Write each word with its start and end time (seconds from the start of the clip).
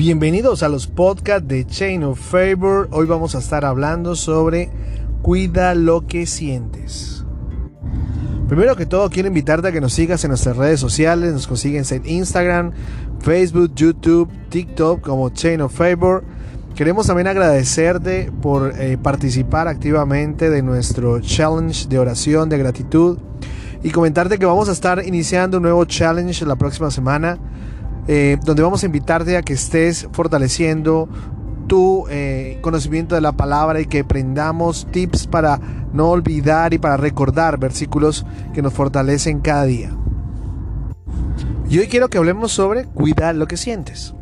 Bienvenidos 0.00 0.62
a 0.62 0.70
los 0.70 0.86
podcasts 0.86 1.46
de 1.46 1.66
Chain 1.66 2.04
of 2.04 2.18
Favor. 2.18 2.88
Hoy 2.90 3.04
vamos 3.04 3.34
a 3.34 3.38
estar 3.38 3.66
hablando 3.66 4.16
sobre 4.16 4.70
Cuida 5.20 5.74
lo 5.74 6.06
que 6.06 6.24
sientes. 6.24 7.26
Primero 8.48 8.76
que 8.76 8.86
todo, 8.86 9.10
quiero 9.10 9.28
invitarte 9.28 9.68
a 9.68 9.72
que 9.72 9.80
nos 9.82 9.92
sigas 9.92 10.24
en 10.24 10.30
nuestras 10.30 10.56
redes 10.56 10.80
sociales. 10.80 11.34
Nos 11.34 11.46
consigues 11.46 11.92
en 11.92 12.06
Instagram, 12.06 12.72
Facebook, 13.20 13.74
YouTube, 13.74 14.30
TikTok 14.48 15.02
como 15.02 15.28
Chain 15.28 15.60
of 15.60 15.74
Favor. 15.74 16.24
Queremos 16.74 17.06
también 17.06 17.26
agradecerte 17.26 18.32
por 18.40 18.72
eh, 18.80 18.96
participar 18.96 19.68
activamente 19.68 20.48
de 20.48 20.62
nuestro 20.62 21.20
challenge 21.20 21.88
de 21.88 21.98
oración 21.98 22.48
de 22.48 22.56
gratitud 22.56 23.18
y 23.82 23.90
comentarte 23.90 24.38
que 24.38 24.46
vamos 24.46 24.70
a 24.70 24.72
estar 24.72 25.06
iniciando 25.06 25.58
un 25.58 25.64
nuevo 25.64 25.84
challenge 25.84 26.46
la 26.46 26.56
próxima 26.56 26.90
semana 26.90 27.38
eh, 28.12 28.38
donde 28.42 28.64
vamos 28.64 28.82
a 28.82 28.86
invitarte 28.86 29.36
a 29.36 29.42
que 29.42 29.52
estés 29.52 30.08
fortaleciendo 30.10 31.08
tu 31.68 32.06
eh, 32.10 32.58
conocimiento 32.60 33.14
de 33.14 33.20
la 33.20 33.30
palabra 33.30 33.80
y 33.80 33.86
que 33.86 34.00
aprendamos 34.00 34.88
tips 34.90 35.28
para 35.28 35.60
no 35.92 36.10
olvidar 36.10 36.74
y 36.74 36.78
para 36.78 36.96
recordar 36.96 37.60
versículos 37.60 38.26
que 38.52 38.62
nos 38.62 38.72
fortalecen 38.72 39.38
cada 39.38 39.62
día. 39.62 39.92
Y 41.68 41.78
hoy 41.78 41.86
quiero 41.86 42.08
que 42.08 42.18
hablemos 42.18 42.50
sobre 42.50 42.84
cuidar 42.86 43.36
lo 43.36 43.46
que 43.46 43.56
sientes. 43.56 44.12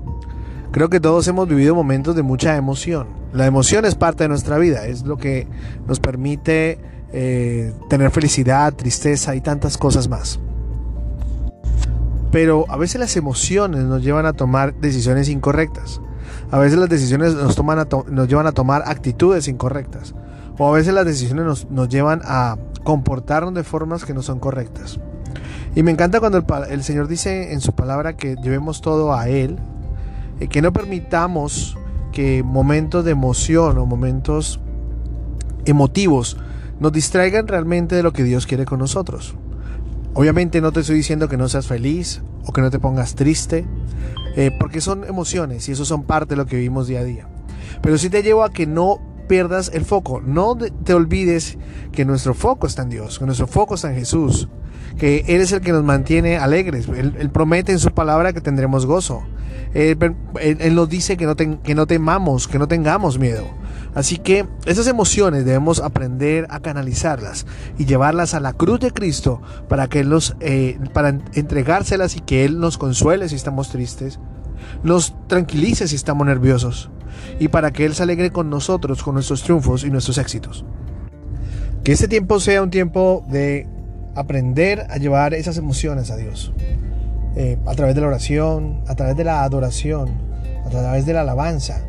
Creo 0.71 0.91
que 0.91 1.01
todos 1.01 1.27
hemos 1.27 1.49
vivido 1.49 1.75
momentos 1.75 2.15
de 2.15 2.23
mucha 2.23 2.57
emoción. 2.57 3.07
La 3.33 3.47
emoción 3.47 3.87
es 3.87 3.95
parte 3.95 4.25
de 4.25 4.29
nuestra 4.29 4.59
vida, 4.59 4.87
es 4.87 5.05
lo 5.05 5.17
que 5.17 5.47
nos 5.87 5.99
permite 5.99 6.79
eh, 7.15 7.73
tener 7.89 8.11
felicidad, 8.11 8.75
tristeza 8.75 9.35
y 9.35 9.41
tantas 9.41 9.79
cosas 9.79 10.09
más. 10.09 10.41
Pero 12.31 12.67
a 12.69 12.77
veces 12.77 13.01
las 13.01 13.17
emociones 13.17 13.85
nos 13.85 14.03
llevan 14.03 14.27
a 14.27 14.33
tomar 14.33 14.75
decisiones 14.75 15.29
incorrectas. 15.29 16.01
A 16.51 16.59
veces 16.59 16.79
las 16.79 16.89
decisiones 16.89 17.35
nos, 17.35 17.57
llevan 18.29 18.47
a 18.47 18.53
tomar 18.53 18.83
actitudes 18.87 19.49
incorrectas. 19.49 20.15
O 20.59 20.69
a 20.69 20.73
veces 20.73 20.93
las 20.93 21.07
decisiones 21.07 21.67
nos, 21.71 21.89
llevan 21.89 22.21
a 22.25 22.57
comportarnos 22.85 23.55
de 23.55 23.65
formas 23.65 24.05
que 24.05 24.15
no 24.15 24.23
son 24.23 24.41
correctas. 24.41 24.99
Y 25.75 25.83
me 25.83 25.91
encanta 25.91 26.21
cuando 26.21 26.39
el, 26.39 26.45
el 26.71 26.83
Señor 26.83 27.09
dice 27.09 27.53
en 27.53 27.61
su 27.61 27.73
palabra 27.73 28.17
que 28.17 28.37
llevemos 28.37 28.81
todo 28.81 29.15
a 29.15 29.29
Él, 29.29 29.59
eh, 30.41 30.49
que 30.49 30.63
no 30.63 30.73
permitamos 30.73 31.77
que 32.13 32.43
momentos 32.43 33.05
de 33.05 33.13
emoción 33.13 33.79
o 33.79 33.87
momentos 33.87 34.61
emotivos 35.67 36.37
nos 36.81 36.93
distraigan 36.93 37.47
realmente 37.47 37.95
de 37.97 38.03
lo 38.03 38.13
que 38.13 38.25
Dios 38.25 38.47
quiere 38.47 38.65
con 38.65 38.79
nosotros. 38.79 39.35
Obviamente 40.19 40.61
no 40.61 40.73
te 40.73 40.81
estoy 40.81 40.97
diciendo 40.97 41.29
que 41.29 41.37
no 41.37 41.49
seas 41.49 41.69
feliz 41.69 42.23
o 42.45 42.53
que 42.53 42.61
no 42.61 42.73
te 42.73 42.81
pongas 42.81 43.15
triste, 43.15 43.65
eh, 44.35 44.51
porque 44.59 44.81
son 44.81 45.05
emociones 45.05 45.69
y 45.69 45.73
eso 45.73 45.85
son 45.85 46.03
parte 46.03 46.31
de 46.31 46.39
lo 46.39 46.47
que 46.47 46.57
vivimos 46.57 46.89
día 46.89 46.99
a 46.99 47.05
día. 47.05 47.29
Pero 47.83 47.99
sí 47.99 48.11
te 48.11 48.25
llevo 48.25 48.43
a 48.43 48.51
que 48.51 48.67
no 48.67 48.99
pierdas 49.29 49.71
el 49.73 49.85
foco, 49.85 50.21
no 50.21 50.57
te 50.57 50.93
olvides 50.93 51.57
que 51.93 52.05
nuestro 52.05 52.35
foco 52.35 52.67
está 52.67 52.83
en 52.83 52.89
Dios, 52.89 53.21
que 53.21 53.27
nuestro 53.27 53.47
foco 53.47 53.77
está 53.77 53.91
en 53.91 53.95
Jesús, 53.95 54.49
que 54.99 55.25
Él 55.29 55.41
es 55.41 55.53
el 55.53 55.61
que 55.61 55.71
nos 55.71 55.85
mantiene 55.85 56.37
alegres. 56.37 56.89
Él, 56.89 57.31
promete 57.33 57.71
en 57.71 57.79
su 57.79 57.93
palabra 57.93 58.33
que 58.33 58.41
tendremos 58.41 58.87
gozo. 58.87 59.23
Él, 59.73 60.75
nos 60.75 60.89
dice 60.89 61.17
que 61.17 61.27
no 61.77 61.87
temamos, 61.87 62.49
que 62.49 62.59
no 62.59 62.67
tengamos 62.67 63.21
miedo. 63.21 63.47
Así 63.99 64.17
que 64.17 64.47
esas 64.65 64.87
emociones 64.87 65.45
debemos 65.45 65.81
aprender 65.81 66.47
a 66.51 66.61
canalizarlas 66.61 67.47
y 67.79 67.85
llevarlas 67.85 68.33
a 68.33 68.39
la 68.39 68.53
cruz 68.53 68.79
de 68.79 68.93
Cristo 68.93 69.43
para 69.69 69.89
que 69.89 69.99
Él 69.99 70.09
nos, 70.09 70.37
eh, 70.39 70.79
para 70.93 71.19
entregárselas 71.35 72.15
y 72.15 72.21
que 72.21 72.45
Él 72.45 72.61
nos 72.61 72.79
consuele 72.79 73.29
si 73.29 73.35
estamos 73.35 73.71
tristes, 73.71 74.21
nos 74.85 75.17
tranquilice 75.27 75.89
si 75.89 75.97
estamos 75.97 76.25
nerviosos 76.29 76.91
y 77.41 77.49
para 77.49 77.73
que 77.73 77.87
Él 77.87 77.95
se 77.97 78.05
alegre 78.05 78.31
con 78.31 78.49
nosotros, 78.51 79.03
con 79.03 79.15
nuestros 79.15 79.43
triunfos 79.43 79.83
y 79.83 79.91
nuestros 79.91 80.19
éxitos. 80.19 80.65
Que 81.83 81.91
este 81.91 82.07
tiempo 82.07 82.39
sea 82.39 82.63
un 82.63 82.71
tiempo 82.71 83.27
de 83.29 83.67
aprender 84.15 84.87
a 84.91 84.99
llevar 84.99 85.35
esas 85.35 85.57
emociones 85.57 86.13
a 86.13 86.17
Dios. 86.17 86.53
Eh, 87.35 87.59
a 87.67 87.75
través 87.75 87.97
de 87.97 88.03
la 88.03 88.07
oración, 88.07 88.81
a 88.87 88.95
través 88.95 89.17
de 89.17 89.25
la 89.25 89.43
adoración, 89.43 90.09
a 90.65 90.71
través 90.71 91.05
de 91.05 91.15
la 91.15 91.23
alabanza, 91.23 91.83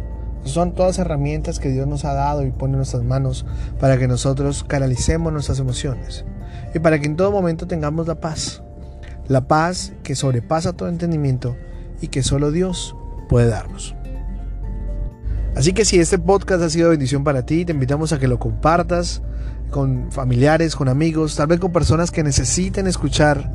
son 0.43 0.73
todas 0.73 0.99
herramientas 0.99 1.59
que 1.59 1.69
Dios 1.69 1.87
nos 1.87 2.05
ha 2.05 2.13
dado 2.13 2.45
y 2.45 2.51
pone 2.51 2.73
en 2.73 2.77
nuestras 2.77 3.03
manos 3.03 3.45
para 3.79 3.97
que 3.97 4.07
nosotros 4.07 4.63
canalicemos 4.63 5.31
nuestras 5.31 5.59
emociones 5.59 6.25
y 6.73 6.79
para 6.79 6.99
que 6.99 7.07
en 7.07 7.15
todo 7.15 7.31
momento 7.31 7.67
tengamos 7.67 8.07
la 8.07 8.19
paz. 8.19 8.61
La 9.27 9.47
paz 9.47 9.93
que 10.03 10.15
sobrepasa 10.15 10.73
todo 10.73 10.89
entendimiento 10.89 11.55
y 12.01 12.07
que 12.07 12.23
solo 12.23 12.51
Dios 12.51 12.95
puede 13.27 13.47
darnos. 13.47 13.95
Así 15.55 15.73
que 15.73 15.85
si 15.85 15.99
este 15.99 16.17
podcast 16.17 16.63
ha 16.63 16.69
sido 16.69 16.89
bendición 16.89 17.23
para 17.23 17.45
ti, 17.45 17.65
te 17.65 17.73
invitamos 17.73 18.13
a 18.13 18.19
que 18.19 18.27
lo 18.27 18.39
compartas 18.39 19.21
con 19.69 20.11
familiares, 20.11 20.75
con 20.75 20.89
amigos, 20.89 21.35
tal 21.35 21.47
vez 21.47 21.59
con 21.59 21.71
personas 21.71 22.11
que 22.11 22.23
necesiten 22.23 22.87
escuchar 22.87 23.51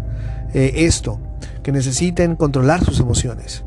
eh, 0.53 0.73
esto, 0.77 1.19
que 1.63 1.73
necesiten 1.73 2.37
controlar 2.37 2.85
sus 2.85 3.01
emociones. 3.01 3.65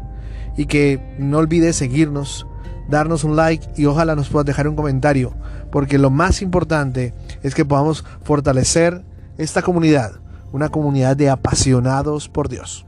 Y 0.55 0.65
que 0.65 1.15
no 1.19 1.37
olvides 1.37 1.75
seguirnos 1.75 2.47
darnos 2.89 3.23
un 3.23 3.35
like 3.35 3.67
y 3.75 3.85
ojalá 3.85 4.15
nos 4.15 4.29
puedas 4.29 4.45
dejar 4.45 4.67
un 4.67 4.75
comentario, 4.75 5.33
porque 5.71 5.97
lo 5.97 6.09
más 6.09 6.41
importante 6.41 7.13
es 7.43 7.55
que 7.55 7.65
podamos 7.65 8.03
fortalecer 8.23 9.03
esta 9.37 9.61
comunidad, 9.61 10.13
una 10.51 10.69
comunidad 10.69 11.15
de 11.15 11.29
apasionados 11.29 12.29
por 12.29 12.49
Dios. 12.49 12.85